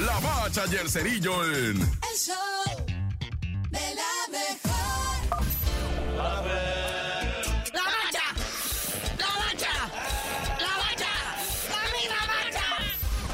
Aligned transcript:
La 0.00 0.18
Bacha 0.20 0.64
y 0.72 0.76
el 0.76 0.88
Cerillo 0.88 1.44
en... 1.44 1.76
El 1.82 2.16
show 2.16 2.34
de 3.70 3.94
la 3.94 4.12
mejor. 4.30 4.72
La 6.16 7.82
bacha, 7.82 8.24
la 9.18 9.26
bacha, 9.36 9.74
la 10.58 10.72
bacha, 10.78 11.12
la 11.68 11.82
mira 11.92 12.20
bacha. 12.26 12.66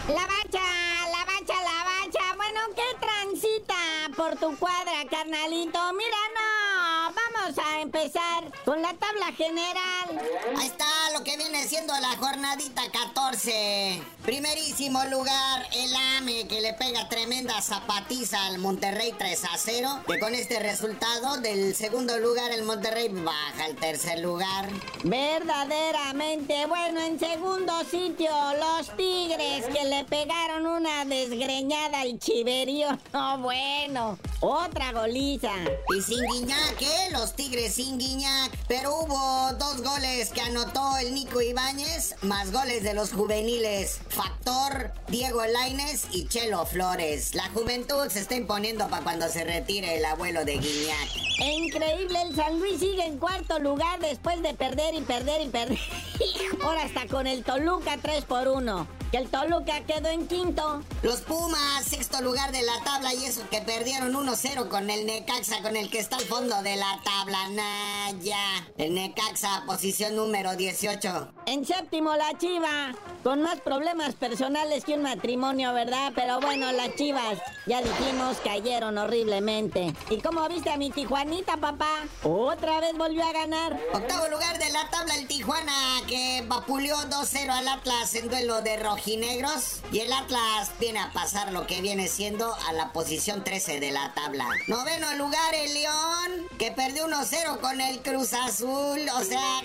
La 0.09 0.27
bacha, 0.27 0.65
la 1.13 1.25
bacha, 1.25 1.57
la 1.63 1.85
bacha. 1.85 2.35
Bueno, 2.37 2.61
¿qué 2.75 2.89
transita 3.01 3.77
por 4.17 4.37
tu 4.37 4.57
cuadra, 4.59 5.05
carnalito? 5.09 5.93
Mira, 5.93 6.23
no. 6.35 7.15
Vamos 7.15 7.57
a 7.65 7.81
empezar 7.83 8.51
con 8.65 8.83
la 8.83 8.95
tabla 8.95 9.33
general. 9.37 10.21
Ahí 10.57 10.67
está 10.67 10.87
lo 11.17 11.23
que 11.23 11.37
viene 11.37 11.69
siendo 11.69 11.93
la 12.01 12.17
jornadita 12.17 12.83
14. 12.91 14.03
Primerísimo 14.29 15.03
lugar, 15.07 15.67
el 15.73 15.91
AME, 16.19 16.47
que 16.49 16.61
le 16.61 16.75
pega 16.75 17.09
tremenda 17.09 17.63
zapatiza 17.63 18.45
al 18.45 18.59
Monterrey 18.59 19.15
3 19.17 19.45
a 19.45 19.57
0. 19.57 20.01
Que 20.07 20.19
con 20.19 20.35
este 20.35 20.59
resultado, 20.59 21.39
del 21.41 21.75
segundo 21.75 22.19
lugar, 22.19 22.53
el 22.53 22.65
Monterrey 22.65 23.09
baja 23.09 23.65
al 23.65 23.77
tercer 23.77 24.19
lugar. 24.19 24.69
Verdaderamente, 25.03 26.67
bueno, 26.67 27.01
en 27.01 27.19
segundo 27.19 27.73
sitio, 27.91 28.29
los 28.61 28.95
Tigres 28.99 29.65
que 29.73 29.87
le 29.87 30.05
pegaron 30.05 30.67
una 30.67 31.07
desgreñada 31.07 32.03
al 32.03 32.19
Chiverío. 32.19 32.99
No, 33.15 33.39
bueno, 33.39 34.19
otra 34.41 34.93
goliza. 34.93 35.53
Y 35.97 36.03
sin 36.03 36.23
Guiñac, 36.31 36.83
¿eh? 36.83 37.09
Los 37.13 37.35
Tigres 37.35 37.75
sin 37.77 37.99
Guiñac. 37.99 38.53
Pero 38.69 38.95
hubo 38.95 39.55
dos 39.55 39.83
goles 39.83 40.29
que 40.29 40.43
anotó 40.43 40.99
el 40.99 41.15
Nico 41.15 41.41
Ibáñez, 41.41 42.15
más 42.21 42.53
goles 42.53 42.83
de 42.83 42.93
los 42.93 43.13
juveniles. 43.13 44.01
Factor, 44.19 44.91
Diego 45.07 45.45
Laines 45.47 46.09
y 46.11 46.27
Chelo 46.27 46.67
Flores. 46.67 47.37
La 47.37 47.49
juventud 47.51 48.09
se 48.09 48.19
está 48.19 48.35
imponiendo 48.35 48.89
para 48.89 49.05
cuando 49.05 49.29
se 49.29 49.45
retire 49.45 49.97
el 49.97 50.05
abuelo 50.05 50.45
de 50.45 50.59
Guiñac. 50.59 51.09
E 51.39 51.53
increíble, 51.53 52.23
el 52.23 52.35
San 52.35 52.59
Luis 52.59 52.81
sigue 52.81 53.07
en 53.07 53.19
cuarto 53.19 53.61
lugar 53.61 54.01
después 54.01 54.43
de 54.43 54.55
perder 54.55 54.97
y 54.97 55.03
perder 55.03 55.43
y 55.43 55.51
perder. 55.51 55.79
Ahora 56.65 56.83
está 56.83 57.07
con 57.07 57.29
el 57.29 57.45
Toluca 57.45 57.97
3 58.03 58.25
por 58.25 58.49
1. 58.49 58.89
Que 59.11 59.17
el 59.17 59.31
Toluca 59.31 59.81
quedó 59.87 60.09
en 60.09 60.29
quinto. 60.29 60.83
Los 61.03 61.23
Pumas, 61.23 61.85
sexto 61.85 62.21
lugar 62.21 62.53
de 62.53 62.61
la 62.61 62.85
tabla 62.85 63.15
y 63.15 63.25
eso 63.25 63.43
que 63.51 63.63
perdieron 63.63 64.13
1-0 64.13 64.69
con 64.69 64.91
el 64.91 65.07
Necaxa, 65.07 65.63
con 65.63 65.77
el 65.77 65.89
que 65.89 65.99
está 65.99 66.17
al 66.17 66.25
fondo 66.25 66.63
de 66.63 66.77
la 66.77 67.01
tabla. 67.03 67.49
Naya. 67.49 68.69
El 68.77 68.95
Necaxa, 68.95 69.63
posición 69.67 70.15
número 70.15 70.57
18. 70.57 71.33
En 71.47 71.65
séptimo, 71.65 72.15
la 72.17 72.37
Chiva. 72.37 72.95
Con 73.23 73.43
más 73.43 73.61
problemas 73.61 74.15
personales 74.15 74.85
que 74.85 74.95
un 74.95 75.03
matrimonio, 75.03 75.73
¿verdad? 75.73 76.13
Pero 76.15 76.41
bueno, 76.41 76.71
las 76.73 76.95
Chivas, 76.97 77.39
ya 77.67 77.81
dijimos, 77.81 78.37
cayeron 78.45 78.99
horriblemente. 78.99 79.95
¿Y 80.11 80.19
cómo 80.19 80.47
viste 80.49 80.71
a 80.71 80.77
mi 80.77 80.91
Tijuanita, 80.91 81.57
papá? 81.57 82.05
Otra 82.23 82.81
vez 82.81 82.97
volvió 82.97 83.25
a 83.25 83.33
ganar. 83.33 83.81
Octavo 83.93 84.29
lugar 84.29 84.59
de 84.59 84.71
la 84.71 84.89
tabla 84.91 85.17
el 85.17 85.27
Tijuana, 85.27 85.73
que 86.07 86.45
vapuleó 86.47 86.97
2-0 86.97 87.49
al 87.51 87.69
Atlas 87.69 88.15
en 88.15 88.29
duelo 88.29 88.61
de 88.61 88.77
rojinegros. 88.99 89.81
Y 89.93 90.01
el 90.01 90.13
Atlas 90.13 90.73
viene 90.81 90.99
a 90.99 91.13
pasar 91.13 91.53
lo 91.53 91.67
que 91.67 91.81
viene 91.81 92.09
siendo 92.09 92.53
a 92.69 92.73
la 92.73 92.93
posición 92.93 93.45
13 93.45 93.81
de 93.81 93.93
la 93.93 94.13
tabla. 94.15 94.47
Noveno 94.67 95.15
lugar 95.15 95.55
el 95.55 95.75
León, 95.75 96.49
que 96.59 96.73
perdió 96.73 97.07
1-0 97.07 97.61
con 97.61 97.81
el 97.81 98.01
Cruz 98.01 98.33
Azul. 98.33 99.01
O 99.15 99.25
sea, 99.25 99.63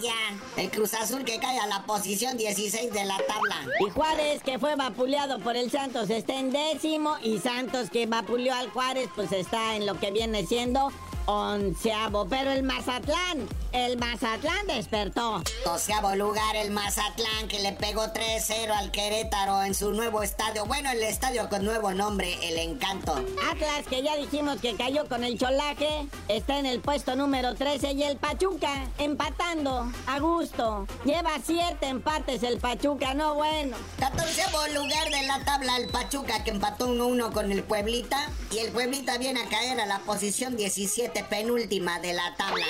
ya. 0.00 0.60
El 0.60 0.70
Cruz 0.70 0.94
Azul 0.94 1.24
que 1.24 1.38
cae 1.38 1.58
a 1.58 1.66
la 1.66 1.84
posición 1.84 2.36
16 2.36 2.92
de 2.92 3.04
la 3.04 3.18
tabla. 3.18 3.56
Y 3.86 3.90
Juárez, 3.90 4.42
que 4.42 4.58
fue 4.58 4.74
vapuleado 4.74 5.38
por 5.40 5.56
el 5.56 5.70
Santos, 5.70 6.08
está 6.10 6.34
en 6.34 6.50
décimo. 6.50 7.16
Y 7.22 7.38
Santos, 7.38 7.90
que 7.90 8.06
vapuleó 8.06 8.54
al 8.54 8.70
Juárez, 8.70 9.08
pues 9.14 9.32
está 9.32 9.76
en 9.76 9.86
lo 9.86 10.00
que 10.00 10.10
viene 10.10 10.46
siendo 10.46 10.90
onceavo. 11.26 12.26
Pero 12.28 12.50
el 12.52 12.62
Mazatlán, 12.62 13.48
el 13.72 13.98
Mazatlán 13.98 14.66
despertó. 14.66 15.42
Doceavo 15.64 16.14
lugar 16.16 16.56
el 16.56 16.70
Mazatlán 16.70 17.48
que 17.48 17.60
le 17.60 17.72
pegó 17.72 18.02
3-0 18.04 18.70
al 18.70 18.90
Querétaro 18.90 19.62
en 19.62 19.74
su 19.74 19.92
nuevo 19.92 20.22
estadio. 20.22 20.66
Bueno, 20.66 20.90
el 20.90 21.02
estadio 21.02 21.48
con 21.48 21.64
nuevo 21.64 21.92
nombre, 21.92 22.36
El 22.42 22.58
Encanto. 22.58 23.14
Atlas, 23.50 23.86
que 23.88 24.02
ya 24.02 24.16
dijimos 24.16 24.60
que 24.60 24.76
cayó 24.76 25.08
con 25.08 25.24
el 25.24 25.38
cholaje, 25.38 26.06
está 26.28 26.58
en 26.58 26.66
el 26.66 26.80
puesto 26.80 27.16
número 27.16 27.54
13 27.54 27.92
y 27.92 28.02
el 28.02 28.16
Pachuca 28.16 28.86
empatando 28.98 29.90
a 30.06 30.18
gusto. 30.18 30.86
Lleva 31.04 31.30
siete 31.44 31.88
empates 31.88 32.42
el 32.42 32.58
Pachuca, 32.58 33.14
no 33.14 33.34
bueno. 33.34 33.76
Catorceavo 33.98 34.66
lugar 34.74 35.10
de 35.10 35.26
la 35.26 35.44
tabla 35.44 35.76
el 35.76 35.88
Pachuca 35.88 36.44
que 36.44 36.50
empató 36.50 36.88
1-1 36.88 37.32
con 37.32 37.50
el 37.52 37.62
Pueblita. 37.62 38.30
Y 38.50 38.58
el 38.58 38.70
Pueblita 38.70 39.18
viene 39.18 39.42
a 39.42 39.48
caer 39.48 39.80
a 39.80 39.86
la 39.86 40.00
posición 40.00 40.56
17 40.56 41.11
penúltima 41.20 42.00
de 42.00 42.14
la 42.14 42.34
tabla. 42.36 42.66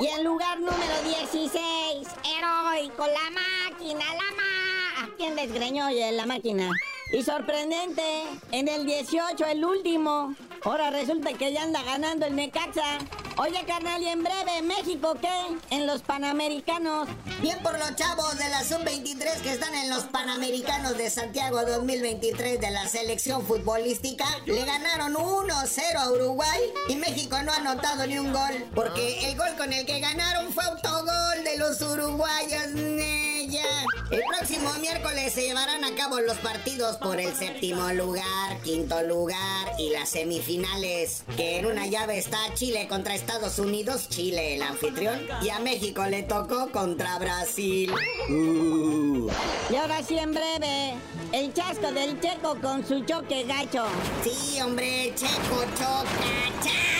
Y 0.00 0.06
en 0.06 0.24
lugar 0.24 0.58
número 0.58 1.02
16, 1.04 2.08
heroico, 2.24 3.06
la 3.06 3.30
máquina, 3.30 4.04
la 4.14 4.36
ma... 4.36 5.14
¿Quién 5.16 5.36
desgreñó 5.36 5.88
la 5.90 6.26
máquina? 6.26 6.70
Y 7.12 7.22
sorprendente, 7.22 8.02
en 8.52 8.68
el 8.68 8.86
18, 8.86 9.44
el 9.44 9.64
último. 9.64 10.34
Ahora 10.64 10.90
resulta 10.90 11.34
que 11.34 11.52
ya 11.52 11.64
anda 11.64 11.82
ganando 11.82 12.24
el 12.24 12.34
Necaxa. 12.34 12.98
Oye, 13.42 13.64
carnal, 13.66 14.00
y 14.00 14.06
en 14.06 14.22
breve, 14.22 14.62
¿México 14.62 15.16
qué? 15.20 15.74
En 15.74 15.84
los 15.84 16.02
Panamericanos. 16.02 17.08
Bien 17.40 17.58
por 17.60 17.76
los 17.76 17.96
chavos 17.96 18.38
de 18.38 18.48
la 18.48 18.62
Sub-23 18.62 19.40
que 19.42 19.50
están 19.50 19.74
en 19.74 19.90
los 19.90 20.04
Panamericanos 20.04 20.96
de 20.96 21.10
Santiago 21.10 21.60
2023 21.64 22.60
de 22.60 22.70
la 22.70 22.86
selección 22.86 23.44
futbolística. 23.44 24.24
Le 24.46 24.64
ganaron 24.64 25.14
1-0 25.14 25.96
a 25.96 26.12
Uruguay 26.12 26.60
y 26.88 26.94
México 26.94 27.36
no 27.42 27.50
ha 27.50 27.56
anotado 27.56 28.06
ni 28.06 28.16
un 28.16 28.32
gol. 28.32 28.64
Porque 28.76 29.28
el 29.28 29.36
gol 29.36 29.56
con 29.58 29.72
el 29.72 29.86
que 29.86 29.98
ganaron 29.98 30.52
fue 30.52 30.62
autogol 30.62 31.42
de 31.42 31.58
los 31.58 31.80
uruguayos. 31.80 32.68
El 34.12 34.22
próximo 34.24 34.70
miércoles 34.78 35.32
se 35.32 35.40
llevarán 35.40 35.84
a 35.84 35.94
cabo 35.94 36.20
los 36.20 36.36
partidos 36.36 36.98
por 36.98 37.18
el 37.18 37.34
séptimo 37.34 37.94
lugar, 37.94 38.60
quinto 38.62 39.02
lugar 39.04 39.72
y 39.78 39.88
las 39.88 40.10
semifinales. 40.10 41.24
Que 41.34 41.58
en 41.58 41.64
una 41.64 41.86
llave 41.86 42.18
está 42.18 42.36
Chile 42.52 42.86
contra 42.88 43.14
Estados 43.14 43.58
Unidos, 43.58 44.10
Chile 44.10 44.56
el 44.56 44.62
anfitrión. 44.62 45.18
Y 45.40 45.48
a 45.48 45.60
México 45.60 46.04
le 46.04 46.24
tocó 46.24 46.70
contra 46.70 47.18
Brasil. 47.18 47.90
Uh. 48.28 49.30
Y 49.70 49.76
ahora 49.76 50.02
sí, 50.02 50.18
en 50.18 50.32
breve, 50.32 50.92
el 51.32 51.54
chasco 51.54 51.90
del 51.90 52.20
checo 52.20 52.58
con 52.60 52.86
su 52.86 53.06
choque 53.06 53.44
gacho. 53.44 53.86
Sí, 54.22 54.60
hombre, 54.60 55.14
Checo 55.16 55.64
choca, 55.78 56.04
chale. 56.62 56.91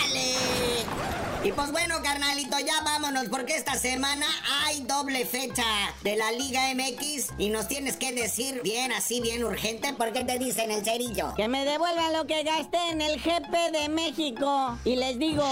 Y 1.43 1.51
pues 1.51 1.73
bueno, 1.73 1.95
carnalito, 2.01 2.57
ya 2.59 2.81
vámonos 2.85 3.25
porque 3.29 3.57
esta 3.57 3.75
semana 3.75 4.25
hay 4.63 4.79
doble 4.83 5.25
fecha 5.25 5.65
de 6.01 6.15
la 6.15 6.31
Liga 6.31 6.73
MX 6.73 7.33
y 7.37 7.49
nos 7.49 7.67
tienes 7.67 7.97
que 7.97 8.13
decir 8.13 8.61
bien, 8.63 8.93
así, 8.93 9.19
bien 9.19 9.43
urgente, 9.43 9.93
porque 9.97 10.23
te 10.23 10.39
dicen 10.39 10.71
el 10.71 10.85
cerillo. 10.85 11.33
Que 11.35 11.49
me 11.49 11.65
devuelvan 11.65 12.13
lo 12.13 12.25
que 12.27 12.43
gasté 12.43 12.77
en 12.91 13.01
el 13.01 13.19
GP 13.21 13.73
de 13.73 13.89
México. 13.89 14.79
Y 14.85 14.95
les 14.95 15.19
digo, 15.19 15.45